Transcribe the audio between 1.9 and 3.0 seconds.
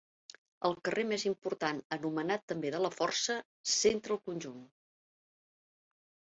anomenat també de la